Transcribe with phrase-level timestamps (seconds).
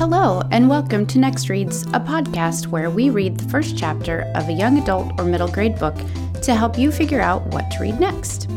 [0.00, 4.48] Hello, and welcome to Next Reads, a podcast where we read the first chapter of
[4.48, 5.94] a young adult or middle grade book
[6.40, 8.48] to help you figure out what to read next.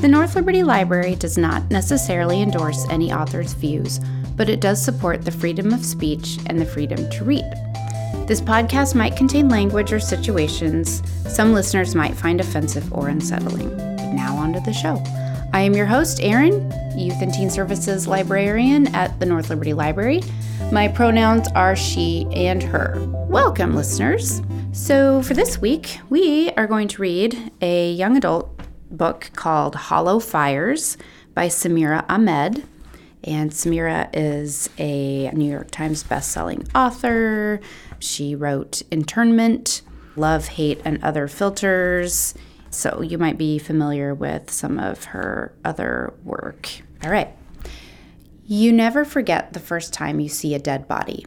[0.00, 4.00] The North Liberty Library does not necessarily endorse any author's views,
[4.34, 7.44] but it does support the freedom of speech and the freedom to read.
[8.26, 13.76] This podcast might contain language or situations some listeners might find offensive or unsettling.
[14.16, 14.94] Now, on to the show.
[15.52, 20.20] I am your host, Erin, Youth and Teen Services Librarian at the North Liberty Library.
[20.70, 22.96] My pronouns are she and her.
[23.28, 24.42] Welcome, listeners.
[24.72, 30.20] So, for this week, we are going to read a young adult book called Hollow
[30.20, 30.98] Fires
[31.32, 32.64] by Samira Ahmed.
[33.24, 37.60] And Samira is a New York Times bestselling author.
[37.98, 39.80] She wrote Internment,
[40.14, 42.34] Love, Hate, and Other Filters,
[42.70, 46.68] so you might be familiar with some of her other work.
[47.02, 47.34] All right.
[48.46, 51.26] You never forget the first time you see a dead body.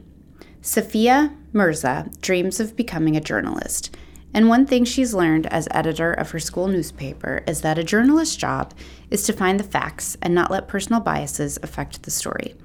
[0.62, 3.96] Safiya Mirza dreams of becoming a journalist.
[4.34, 8.36] And one thing she's learned as editor of her school newspaper is that a journalist's
[8.36, 8.74] job
[9.10, 12.56] is to find the facts and not let personal biases affect the story.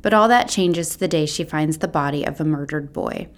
[0.00, 3.28] But all that changes the day she finds the body of a murdered boy.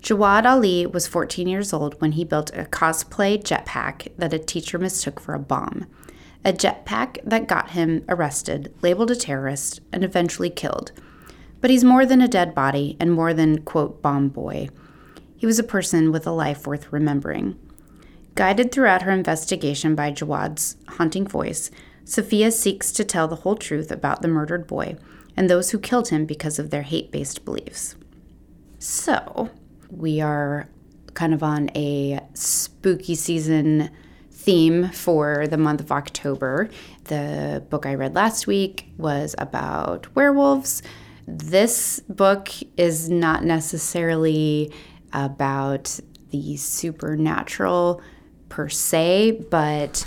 [0.00, 4.78] Jawad Ali was 14 years old when he built a cosplay jetpack that a teacher
[4.78, 5.86] mistook for a bomb.
[6.42, 10.92] A jetpack that got him arrested, labeled a terrorist, and eventually killed.
[11.60, 14.70] But he's more than a dead body and more than, quote, bomb boy.
[15.36, 17.58] He was a person with a life worth remembering.
[18.36, 21.70] Guided throughout her investigation by Jawad's haunting voice,
[22.06, 24.96] Safiya seeks to tell the whole truth about the murdered boy
[25.36, 27.96] and those who killed him because of their hate based beliefs.
[28.78, 29.50] So,
[29.90, 30.68] we are
[31.14, 33.90] kind of on a spooky season
[34.30, 36.70] theme for the month of October.
[37.04, 40.82] The book I read last week was about werewolves.
[41.26, 44.72] This book is not necessarily
[45.12, 48.00] about the supernatural
[48.48, 50.06] per se, but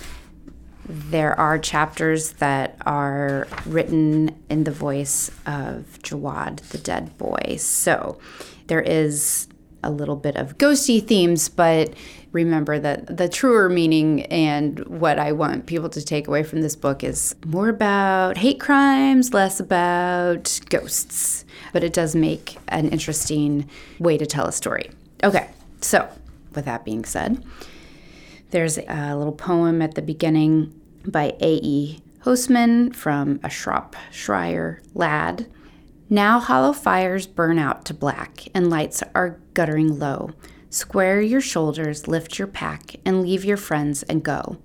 [0.86, 7.56] there are chapters that are written in the voice of Jawad, the dead boy.
[7.58, 8.20] So
[8.68, 9.48] there is
[9.84, 11.94] a little bit of ghosty themes, but
[12.32, 16.76] remember that the truer meaning and what I want people to take away from this
[16.76, 21.46] book is more about hate crimes, less about ghosts.
[21.72, 24.90] But it does make an interesting way to tell a story.
[25.24, 25.50] Okay,
[25.82, 26.08] so
[26.56, 27.44] with that being said,
[28.52, 32.00] there's a little poem at the beginning by A.E.
[32.24, 35.48] Housman from a Shropshire lad.
[36.13, 40.29] Now hollow fires burn out to black, and lights are guttering low.
[40.69, 44.59] Square your shoulders, lift your pack, and leave your friends and go.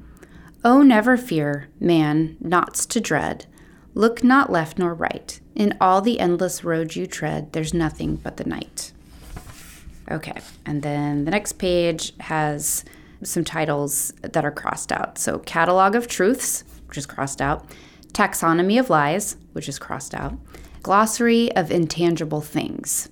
[0.63, 3.47] Oh, never fear, man, naughts to dread.
[3.95, 5.41] Look not left nor right.
[5.55, 8.93] In all the endless road you tread, there's nothing but the night.
[10.11, 12.85] Okay, and then the next page has
[13.23, 15.17] some titles that are crossed out.
[15.17, 17.71] So, Catalog of Truths, which is crossed out,
[18.13, 20.35] Taxonomy of Lies, which is crossed out,
[20.83, 23.09] Glossary of Intangible Things,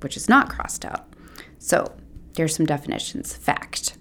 [0.00, 1.12] which is not crossed out.
[1.58, 1.94] So,
[2.36, 3.34] here's some definitions.
[3.34, 3.96] Fact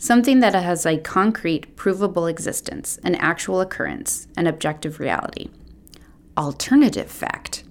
[0.00, 5.50] something that has a concrete, provable existence, an actual occurrence, an objective reality.
[6.36, 7.64] Alternative fact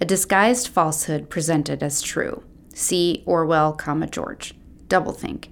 [0.00, 2.42] a disguised falsehood presented as true.
[2.72, 4.54] See Orwell, comma George.
[4.88, 5.48] Doublethink.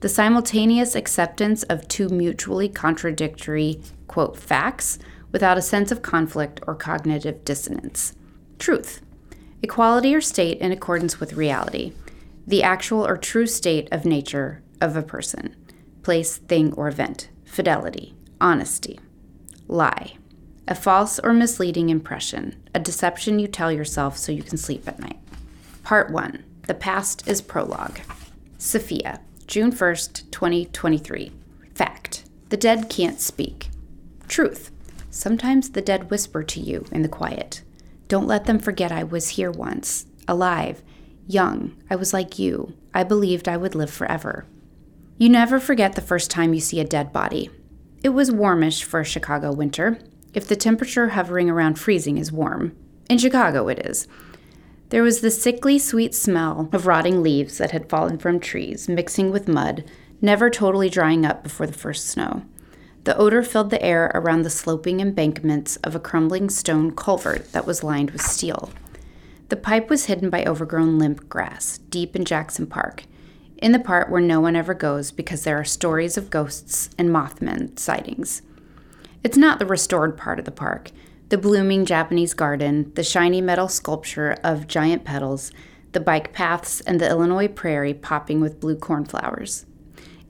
[0.00, 4.98] The simultaneous acceptance of two mutually contradictory, quote, facts
[5.32, 8.14] without a sense of conflict or cognitive dissonance.
[8.58, 9.00] Truth.
[9.62, 11.92] Equality or state in accordance with reality.
[12.46, 15.56] The actual or true state of nature of a person,
[16.02, 17.30] place, thing, or event.
[17.44, 18.14] Fidelity.
[18.40, 18.98] Honesty.
[19.68, 20.16] Lie.
[20.68, 24.98] A false or misleading impression, a deception you tell yourself so you can sleep at
[24.98, 25.18] night.
[25.82, 28.00] Part 1 The Past is Prologue.
[28.58, 31.32] Safiya, June 1st, 2023.
[31.74, 33.70] Fact The dead can't speak.
[34.28, 34.70] Truth
[35.14, 37.60] Sometimes the dead whisper to you in the quiet.
[38.08, 40.82] Don't let them forget I was here once, alive,
[41.28, 41.76] young.
[41.90, 42.72] I was like you.
[42.94, 44.46] I believed I would live forever.
[45.18, 47.50] You never forget the first time you see a dead body.
[48.02, 49.98] It was warmish for a Chicago winter,
[50.32, 52.74] if the temperature hovering around freezing is warm.
[53.10, 54.08] In Chicago, it is.
[54.88, 59.30] There was the sickly sweet smell of rotting leaves that had fallen from trees, mixing
[59.30, 59.84] with mud,
[60.22, 62.44] never totally drying up before the first snow.
[63.04, 67.66] The odor filled the air around the sloping embankments of a crumbling stone culvert that
[67.66, 68.70] was lined with steel.
[69.48, 73.04] The pipe was hidden by overgrown limp grass, deep in Jackson Park,
[73.58, 77.10] in the part where no one ever goes because there are stories of ghosts and
[77.10, 78.42] Mothman sightings.
[79.24, 80.90] It's not the restored part of the park.
[81.32, 85.50] the blooming Japanese garden, the shiny metal sculpture of giant petals,
[85.92, 89.64] the bike paths, and the Illinois prairie popping with blue cornflowers.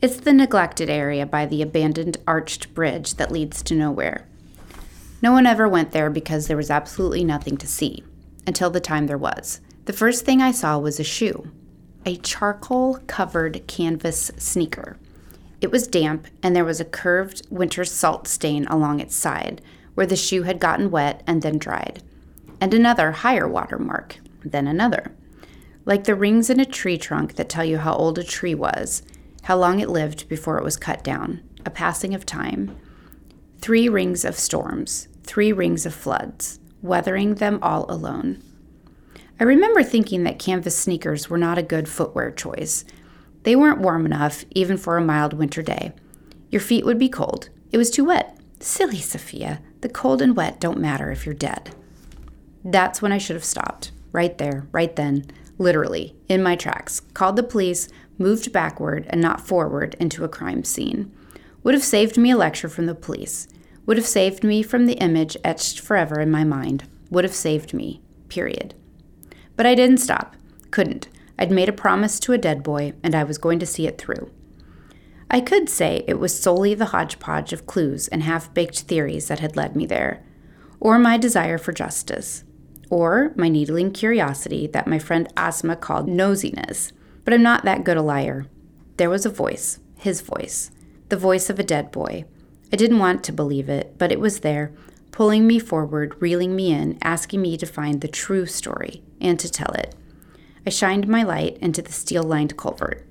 [0.03, 4.27] It's the neglected area by the abandoned arched bridge that leads to nowhere.
[5.23, 8.03] No one ever went there because there was absolutely nothing to see,
[8.45, 9.61] until the time there was.
[9.85, 11.53] The first thing I saw was a shoe,
[12.05, 14.97] a charcoal covered canvas sneaker.
[15.61, 19.63] It was damp, and there was a curved winter salt stain along its side,
[19.95, 22.03] where the shoe had gotten wet and then dried,
[22.61, 25.13] and another higher water mark, then another.
[25.85, 29.05] Like the rings in a tree trunk that tell you how old a tree was,
[29.43, 32.77] how long it lived before it was cut down, a passing of time.
[33.59, 38.43] Three rings of storms, three rings of floods, weathering them all alone.
[39.41, 42.85] I remember thinking that canvas sneakers were not a good footwear choice.
[43.43, 45.93] They weren't warm enough, even for a mild winter day.
[46.51, 47.49] Your feet would be cold.
[47.73, 48.39] It was too wet.
[48.61, 49.61] Silly Safiya.
[49.81, 51.75] The cold and wet don't matter if you're dead.
[52.65, 53.91] That's when I should have stopped.
[54.13, 55.27] Right there, right then,
[55.59, 57.89] literally, in my tracks, called the police,
[58.19, 61.13] moved backward and not forward into a crime scene.
[61.63, 63.49] Would have saved me a lecture from the police.
[63.87, 66.85] Would have saved me from the image etched forever in my mind.
[67.11, 68.01] Would have saved me.
[68.29, 68.75] Period.
[69.57, 70.37] But I didn't stop.
[70.71, 71.09] Couldn't.
[71.39, 73.99] I'd made a promise to a dead boy, and I was going to see it
[73.99, 74.31] through.
[75.31, 79.41] I could say it was solely the hodgepodge of clues and half baked theories that
[79.41, 80.23] had led me there,
[80.79, 82.45] or my desire for justice,
[82.93, 86.93] or my needling curiosity that my friend Asma called nosiness.
[87.25, 88.45] But I'm not that good a liar.
[88.99, 90.71] There was a voice, his voice,
[91.09, 92.27] the voice of a dead boy.
[92.71, 94.73] I didn't want to believe it, but it was there,
[95.11, 99.51] pulling me forward, reeling me in, asking me to find the true story and to
[99.51, 99.95] tell it.
[100.67, 103.07] I shined my light into the steel lined culvert.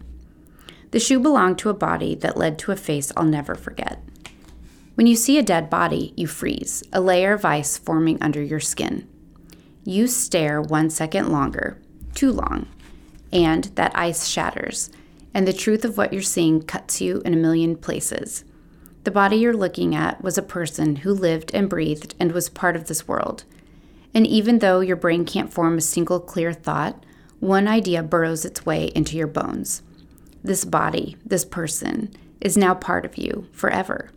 [0.91, 3.99] The shoe belonged to a body that led to a face I'll never forget.
[4.93, 8.59] When you see a dead body, you freeze, a layer of ice forming under your
[8.59, 9.07] skin.
[9.83, 11.77] You stare one second longer,
[12.13, 12.67] too long,
[13.31, 14.91] and that ice shatters,
[15.33, 18.43] and the truth of what you're seeing cuts you in a million places.
[19.03, 22.75] The body you're looking at was a person who lived and breathed and was part
[22.75, 23.43] of this world.
[24.13, 27.03] And even though your brain can't form a single clear thought,
[27.39, 29.81] one idea burrows its way into your bones
[30.43, 34.09] this body, this person, is now part of you forever.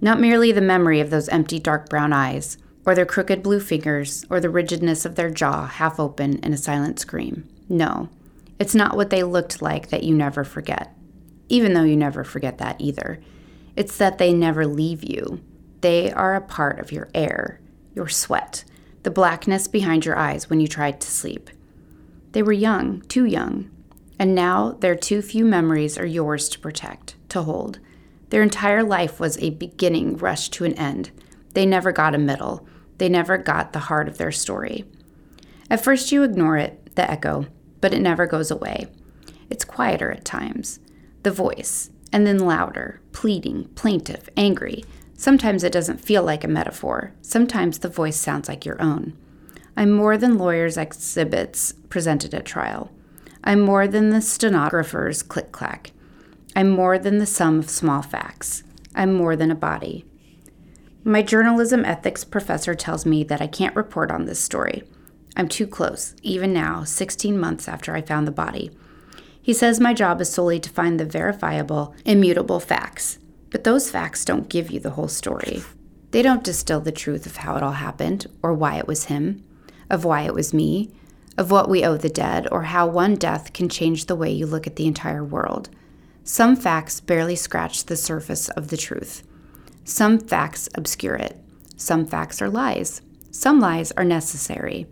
[0.00, 4.24] Not merely the memory of those empty dark brown eyes, or their crooked blue fingers,
[4.30, 7.48] or the rigidness of their jaw half open in a silent scream.
[7.68, 8.08] No,
[8.58, 10.94] it's not what they looked like that you never forget,
[11.48, 13.20] even though you never forget that either.
[13.76, 15.40] It's that they never leave you.
[15.80, 17.60] They are a part of your air,
[17.94, 18.64] your sweat,
[19.02, 21.50] the blackness behind your eyes when you tried to sleep.
[22.32, 23.70] They were young, too young,
[24.18, 27.78] and now their too few memories are yours to protect, to hold.
[28.28, 31.10] Their entire life was a beginning rushed to an end.
[31.54, 32.66] They never got a middle.
[33.00, 34.84] They never got the heart of their story.
[35.70, 37.46] At first, you ignore it, the echo,
[37.80, 38.88] but it never goes away.
[39.48, 40.80] It's quieter at times.
[41.22, 44.84] The voice, and then louder, pleading, plaintive, angry.
[45.14, 47.14] Sometimes it doesn't feel like a metaphor.
[47.22, 49.16] Sometimes the voice sounds like your own.
[49.78, 52.92] I'm more than lawyers' exhibits presented at trial.
[53.42, 55.92] I'm more than the stenographer's click clack.
[56.54, 58.62] I'm more than the sum of small facts.
[58.94, 60.04] I'm more than a body.
[61.04, 64.82] My journalism ethics professor tells me that I can't report on this story.
[65.34, 68.70] I'm too close, even now, 16 months after I found the body.
[69.40, 73.18] He says my job is solely to find the verifiable, immutable facts.
[73.48, 75.62] But those facts don't give you the whole story.
[76.10, 79.42] They don't distill the truth of how it all happened, or why it was him,
[79.88, 80.90] of why it was me,
[81.38, 84.44] of what we owe the dead or how one death can change the way you
[84.44, 85.70] look at the entire world.
[86.24, 89.22] Some facts barely scratch the surface of the truth.
[89.90, 91.36] Some facts obscure it.
[91.76, 93.02] Some facts are lies.
[93.32, 94.86] Some lies are necessary.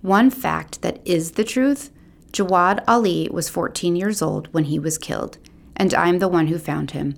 [0.00, 1.90] One fact that is the truth
[2.32, 5.36] Jawad Ali was 14 years old when he was killed,
[5.76, 7.14] and I'm the one who found him.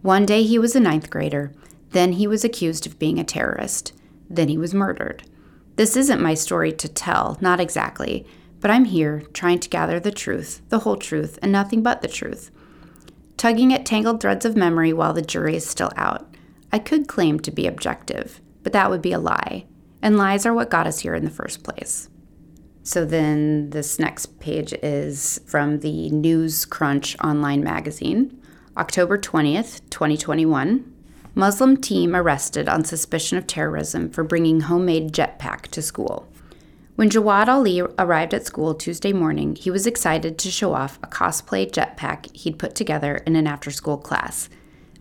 [0.00, 1.52] One day he was a ninth grader,
[1.90, 3.92] then he was accused of being a terrorist,
[4.30, 5.24] then he was murdered.
[5.76, 8.26] This isn't my story to tell, not exactly,
[8.60, 12.08] but I'm here trying to gather the truth, the whole truth, and nothing but the
[12.08, 12.50] truth.
[13.36, 16.24] Tugging at tangled threads of memory while the jury is still out.
[16.72, 19.66] I could claim to be objective, but that would be a lie,
[20.02, 22.08] and lies are what got us here in the first place.
[22.82, 28.40] So then this next page is from the News Crunch online magazine,
[28.76, 30.94] October 20th, 2021.
[31.34, 36.28] Muslim team arrested on suspicion of terrorism for bringing homemade jetpack to school.
[36.96, 41.06] When Jawad Ali arrived at school Tuesday morning, he was excited to show off a
[41.06, 44.48] cosplay jetpack he'd put together in an after school class.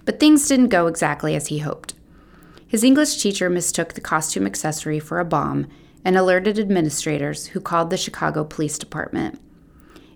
[0.07, 1.93] But things didn't go exactly as he hoped.
[2.65, 5.67] His English teacher mistook the costume accessory for a bomb
[6.05, 9.37] and alerted administrators who called the Chicago Police Department.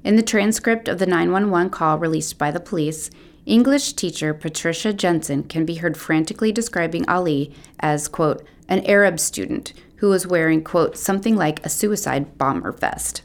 [0.06, 3.10] In the transcript of the 911 call released by the police,
[3.46, 9.74] English teacher Patricia Jensen can be heard frantically describing Ali as, quote, an Arab student
[9.98, 13.24] who was wearing, quote, something like a suicide bomber vest.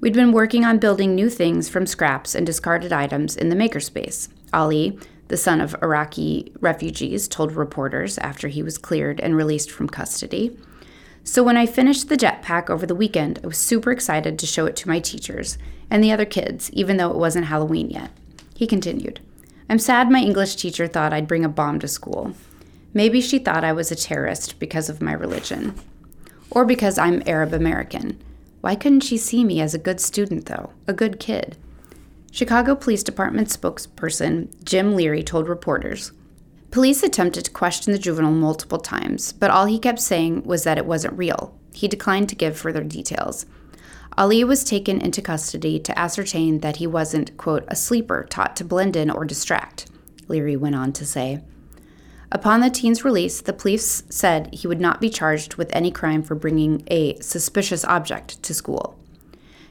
[0.00, 4.28] We'd been working on building new things from scraps and discarded items in the makerspace.
[4.52, 9.88] Ali, the son of Iraqi refugees, told reporters after he was cleared and released from
[9.88, 10.56] custody.
[11.24, 14.66] So when I finished the jetpack over the weekend, I was super excited to show
[14.66, 15.58] it to my teachers
[15.90, 18.10] and the other kids, even though it wasn't Halloween yet.
[18.54, 19.20] He continued,
[19.68, 22.34] I'm sad my English teacher thought I'd bring a bomb to school.
[22.94, 25.74] Maybe she thought I was a terrorist because of my religion.
[26.50, 28.22] Or because I'm Arab American.
[28.60, 30.72] Why couldn't she see me as a good student, though?
[30.86, 31.56] A good kid?
[32.36, 36.12] Chicago Police Department spokesperson Jim Leary told reporters
[36.70, 40.76] Police attempted to question the juvenile multiple times, but all he kept saying was that
[40.76, 41.58] it wasn't real.
[41.72, 43.46] He declined to give further details.
[44.18, 48.66] Ali was taken into custody to ascertain that he wasn't, quote, a sleeper taught to
[48.66, 49.86] blend in or distract,
[50.28, 51.42] Leary went on to say.
[52.30, 56.22] Upon the teen's release, the police said he would not be charged with any crime
[56.22, 58.98] for bringing a suspicious object to school.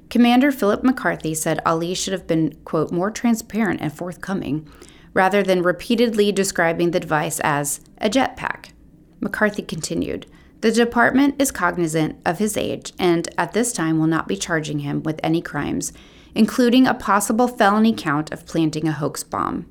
[0.09, 4.69] Commander Philip McCarthy said Ali should have been, quote, more transparent and forthcoming,
[5.13, 8.71] rather than repeatedly describing the device as a jetpack.
[9.19, 10.25] McCarthy continued,
[10.61, 14.79] the department is cognizant of his age and at this time will not be charging
[14.79, 15.93] him with any crimes,
[16.33, 19.65] including a possible felony count of planting a hoax bomb.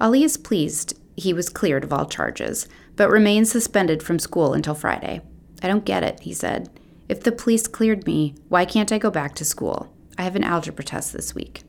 [0.00, 4.74] Ali is pleased he was cleared of all charges, but remains suspended from school until
[4.74, 5.20] Friday.
[5.62, 6.70] I don't get it, he said.
[7.08, 9.92] If the police cleared me, why can't I go back to school?
[10.18, 11.62] I have an algebra test this week.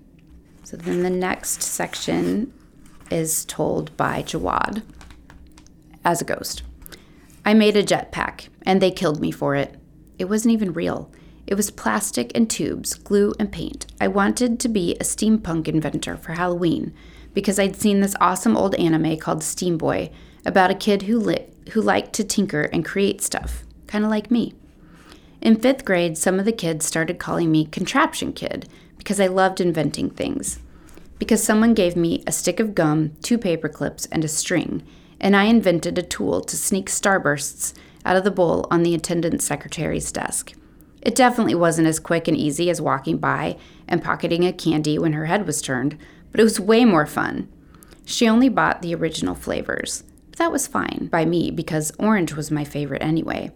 [0.63, 2.53] So then the next section
[3.09, 4.83] is told by Jawad
[6.03, 6.63] as a ghost.
[7.45, 9.75] I made a jetpack, and they killed me for it.
[10.17, 11.11] It wasn't even real.
[11.47, 13.87] It was plastic and tubes, glue and paint.
[13.99, 16.93] I wanted to be a steampunk inventor for Halloween
[17.33, 20.11] because I'd seen this awesome old anime called Steamboy
[20.45, 24.29] about a kid who lit, who liked to tinker and create stuff, kind of like
[24.29, 24.53] me.
[25.41, 28.67] In 5th grade, some of the kids started calling me Contraption Kid
[28.97, 30.59] because I loved inventing things.
[31.17, 34.83] Because someone gave me a stick of gum, two paper clips, and a string,
[35.19, 37.73] and I invented a tool to sneak starbursts
[38.05, 40.53] out of the bowl on the attendant secretary's desk.
[41.01, 45.13] It definitely wasn't as quick and easy as walking by and pocketing a candy when
[45.13, 45.97] her head was turned,
[46.31, 47.47] but it was way more fun.
[48.03, 50.03] She only bought the original flavors.
[50.29, 53.51] But that was fine by me because orange was my favorite anyway.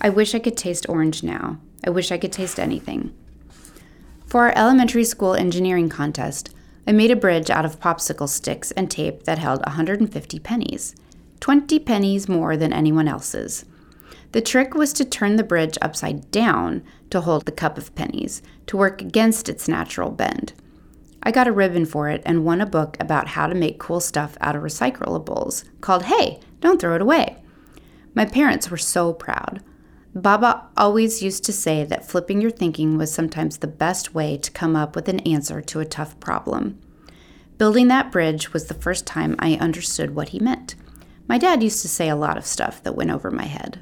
[0.00, 1.58] I wish I could taste orange now.
[1.84, 3.14] I wish I could taste anything.
[4.26, 6.54] For our elementary school engineering contest,
[6.86, 10.94] I made a bridge out of popsicle sticks and tape that held 150 pennies,
[11.40, 13.64] 20 pennies more than anyone else's.
[14.32, 18.42] The trick was to turn the bridge upside down to hold the cup of pennies,
[18.66, 20.52] to work against its natural bend.
[21.22, 24.00] I got a ribbon for it and won a book about how to make cool
[24.00, 27.38] stuff out of recyclables called Hey, Don't Throw It Away.
[28.14, 29.62] My parents were so proud.
[30.22, 34.50] Baba always used to say that flipping your thinking was sometimes the best way to
[34.50, 36.76] come up with an answer to a tough problem.
[37.56, 40.74] Building that bridge was the first time I understood what he meant.
[41.28, 43.80] My dad used to say a lot of stuff that went over my head.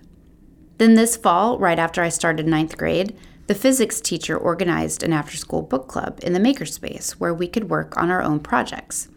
[0.76, 3.16] Then this fall, right after I started ninth grade,
[3.46, 7.70] the physics teacher organized an after school book club in the makerspace where we could
[7.70, 9.08] work on our own projects.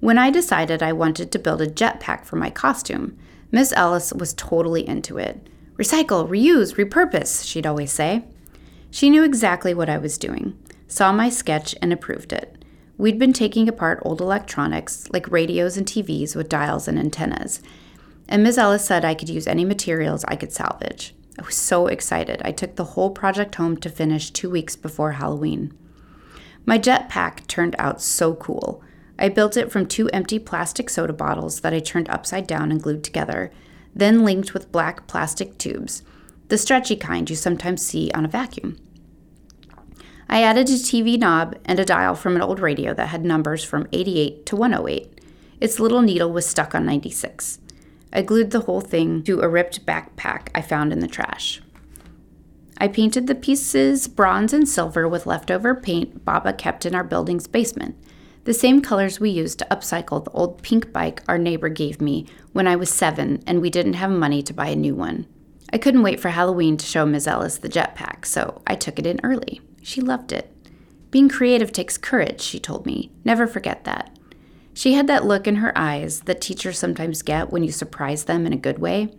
[0.00, 3.16] When I decided I wanted to build a jetpack for my costume,
[3.50, 5.46] Miss Ellis was totally into it.
[5.80, 8.22] Recycle, reuse, repurpose, she'd always say.
[8.90, 12.62] She knew exactly what I was doing, saw my sketch, and approved it.
[12.98, 17.62] We'd been taking apart old electronics, like radios and TVs with dials and antennas,
[18.28, 18.58] and Ms.
[18.58, 21.14] Ellis said I could use any materials I could salvage.
[21.38, 22.42] I was so excited.
[22.44, 25.72] I took the whole project home to finish two weeks before Halloween.
[26.66, 28.84] My jetpack turned out so cool.
[29.18, 32.82] I built it from two empty plastic soda bottles that I turned upside down and
[32.82, 33.50] glued together
[33.94, 36.02] then linked with black plastic tubes,
[36.48, 38.76] the stretchy kind you sometimes see on a vacuum.
[40.28, 43.64] I added a TV knob and a dial from an old radio that had numbers
[43.64, 45.20] from 88 to 108.
[45.60, 47.58] Its little needle was stuck on 96.
[48.12, 51.60] I glued the whole thing to a ripped backpack I found in the trash.
[52.78, 57.46] I painted the pieces bronze and silver with leftover paint Baba kept in our building's
[57.46, 57.96] basement
[58.44, 62.26] the same colors we used to upcycle the old pink bike our neighbor gave me
[62.52, 65.26] when I was seven and we didn't have money to buy a new one.
[65.72, 67.26] I couldn't wait for Halloween to show Ms.
[67.26, 69.60] Ellis the jetpack, so I took it in early.
[69.82, 70.52] She loved it.
[71.10, 73.10] Being creative takes courage, she told me.
[73.24, 74.16] Never forget that.
[74.72, 78.46] She had that look in her eyes that teachers sometimes get when you surprise them
[78.46, 79.12] in a good way.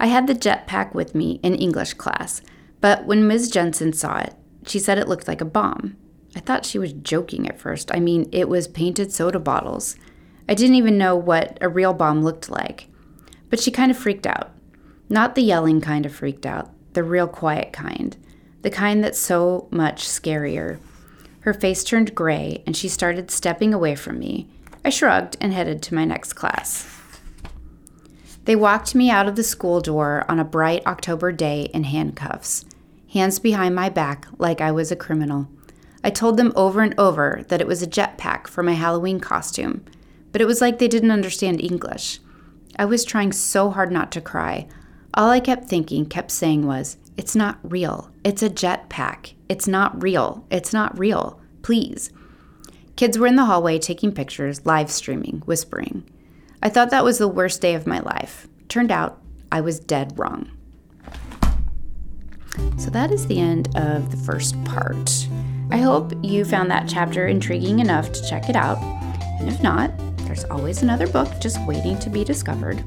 [0.00, 2.40] I had the jetpack with me in English class,
[2.80, 3.50] but when Ms.
[3.50, 4.34] Jensen saw it,
[4.66, 5.96] she said it looked like a bomb.
[6.38, 7.92] I thought she was joking at first.
[7.92, 9.96] I mean, it was painted soda bottles.
[10.48, 12.86] I didn't even know what a real bomb looked like.
[13.50, 14.52] But she kind of freaked out.
[15.08, 18.16] Not the yelling kind of freaked out, the real quiet kind.
[18.62, 20.78] The kind that's so much scarier.
[21.40, 24.48] Her face turned gray and she started stepping away from me.
[24.84, 26.86] I shrugged and headed to my next class.
[28.44, 32.64] They walked me out of the school door on a bright October day in handcuffs,
[33.12, 35.48] hands behind my back like I was a criminal.
[36.08, 39.84] I told them over and over that it was a jetpack for my Halloween costume,
[40.32, 42.18] but it was like they didn't understand English.
[42.78, 44.68] I was trying so hard not to cry.
[45.12, 48.10] All I kept thinking, kept saying was, It's not real.
[48.24, 49.34] It's a jetpack.
[49.50, 50.46] It's not real.
[50.50, 51.42] It's not real.
[51.60, 52.10] Please.
[52.96, 56.08] Kids were in the hallway taking pictures, live streaming, whispering.
[56.62, 58.48] I thought that was the worst day of my life.
[58.68, 59.20] Turned out
[59.52, 60.50] I was dead wrong.
[62.78, 65.28] So that is the end of the first part.
[65.70, 68.78] I hope you found that chapter intriguing enough to check it out.
[69.38, 72.82] And if not, there's always another book just waiting to be discovered.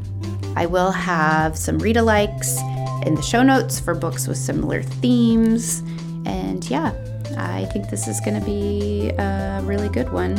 [0.55, 2.57] I will have some read alikes
[3.05, 5.79] in the show notes for books with similar themes.
[6.25, 6.93] And yeah,
[7.37, 10.35] I think this is going to be a really good one.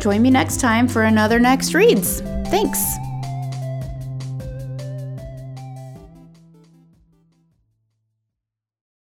[0.00, 2.20] Join me next time for another Next Reads.
[2.48, 2.80] Thanks.